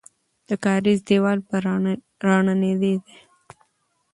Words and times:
د 0.47 0.49
کارېز 0.65 0.99
دیوال 1.07 1.39
به 1.47 1.55
رانړېده. 2.25 2.93